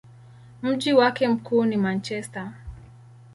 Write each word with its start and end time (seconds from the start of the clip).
Mji 0.61 0.93
wake 0.93 1.27
mkuu 1.27 1.65
ni 1.65 1.77
Manchester. 1.77 2.51